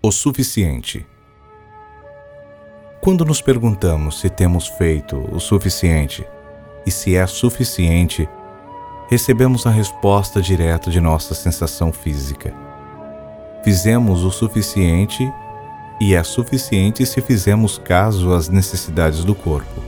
[0.00, 1.04] O suficiente.
[3.00, 6.24] Quando nos perguntamos se temos feito o suficiente
[6.86, 8.28] e se é suficiente,
[9.10, 12.54] recebemos a resposta direta de nossa sensação física.
[13.64, 15.28] Fizemos o suficiente
[16.00, 19.82] e é suficiente se fizemos caso às necessidades do corpo,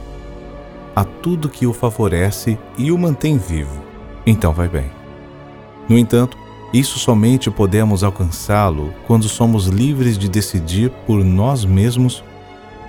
[0.95, 3.81] a tudo que o favorece e o mantém vivo.
[4.27, 4.91] Então vai bem.
[5.89, 6.37] No entanto,
[6.73, 12.23] isso somente podemos alcançá-lo quando somos livres de decidir por nós mesmos,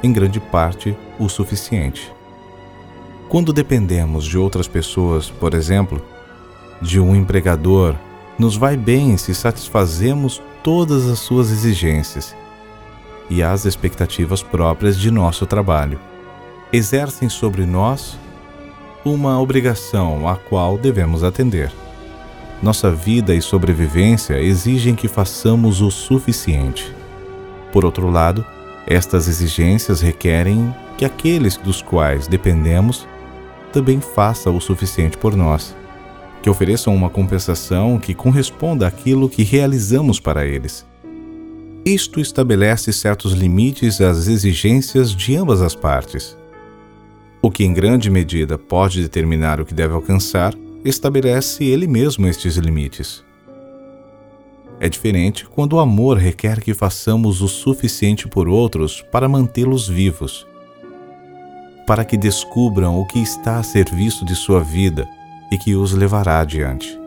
[0.04, 2.12] em grande parte, o suficiente.
[3.28, 6.02] Quando dependemos de outras pessoas, por exemplo,
[6.82, 7.96] de um empregador,
[8.38, 12.36] nos vai bem se satisfazemos todas as suas exigências
[13.30, 16.00] e as expectativas próprias de nosso trabalho.
[16.72, 18.18] Exercem sobre nós
[19.04, 21.72] uma obrigação a qual devemos atender.
[22.62, 26.94] Nossa vida e sobrevivência exigem que façamos o suficiente.
[27.72, 28.46] Por outro lado,
[28.86, 33.08] estas exigências requerem que aqueles dos quais dependemos
[33.74, 35.76] também façam o suficiente por nós,
[36.44, 40.86] que ofereçam uma compensação que corresponda àquilo que realizamos para eles.
[41.84, 46.38] Isto estabelece certos limites às exigências de ambas as partes.
[47.42, 52.56] O que em grande medida pode determinar o que deve alcançar estabelece ele mesmo estes
[52.58, 53.24] limites.
[54.80, 60.48] É diferente quando o amor requer que façamos o suficiente por outros para mantê-los vivos,
[61.86, 65.08] para que descubram o que está a serviço de sua vida
[65.52, 67.00] e que os levará adiante.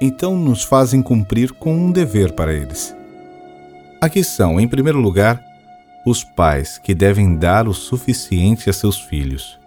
[0.00, 2.96] Então nos fazem cumprir com um dever para eles.
[4.00, 5.44] Aqui são, em primeiro lugar,
[6.04, 9.58] os pais que devem dar o suficiente a seus filhos.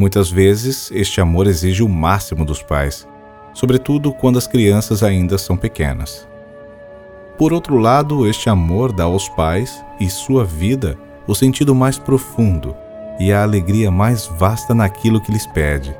[0.00, 3.06] Muitas vezes, este amor exige o máximo dos pais,
[3.52, 6.26] sobretudo quando as crianças ainda são pequenas.
[7.36, 12.74] Por outro lado, este amor dá aos pais e sua vida o sentido mais profundo
[13.18, 15.94] e a alegria mais vasta naquilo que lhes pede,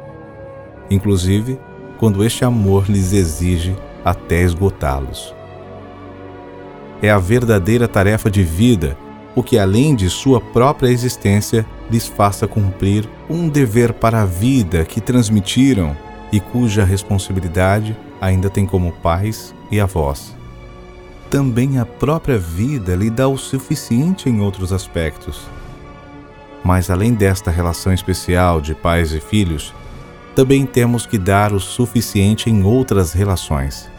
[0.91, 1.61] inclusive
[1.99, 5.35] quando este amor lhes exige até esgotá-los.
[7.03, 8.97] É a verdadeira tarefa de vida
[9.37, 14.85] o que além de sua própria existência lhes faça cumprir um dever para a vida
[14.85, 15.97] que transmitiram
[16.33, 20.37] e cuja responsabilidade ainda tem como pais e avós.
[21.29, 25.43] Também a própria vida lhe dá o suficiente em outros aspectos.
[26.63, 29.73] Mas além desta relação especial de pais e filhos,
[30.35, 33.91] também temos que dar o suficiente em outras relações.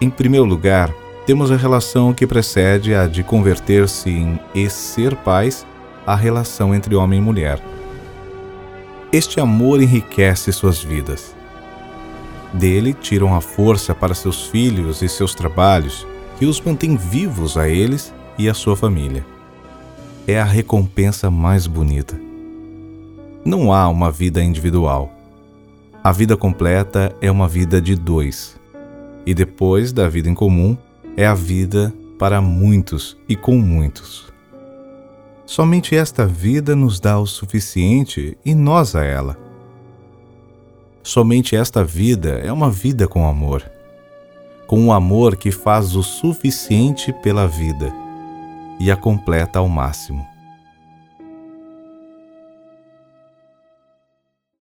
[0.00, 0.92] Em primeiro lugar,
[1.26, 5.64] temos a relação que precede a de converter-se em e ser pais,
[6.06, 7.62] a relação entre homem e mulher.
[9.12, 11.34] Este amor enriquece suas vidas.
[12.52, 16.06] Dele tiram a força para seus filhos e seus trabalhos,
[16.38, 19.24] que os mantém vivos a eles e a sua família.
[20.26, 22.18] É a recompensa mais bonita.
[23.44, 25.12] Não há uma vida individual.
[26.02, 28.58] A vida completa é uma vida de dois.
[29.26, 30.76] E depois da vida em comum,
[31.16, 34.31] é a vida para muitos e com muitos.
[35.54, 39.36] Somente esta vida nos dá o suficiente e nós a ela.
[41.02, 43.62] Somente esta vida é uma vida com amor,
[44.66, 47.92] com um amor que faz o suficiente pela vida
[48.80, 50.26] e a completa ao máximo.